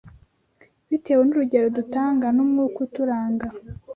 bitewe 0.89 1.21
n’urugero 1.25 1.67
dutanga 1.77 2.25
n’umwuka 2.35 2.77
uturanga. 2.85 3.47